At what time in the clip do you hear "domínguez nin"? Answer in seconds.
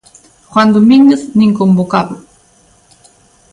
0.75-1.51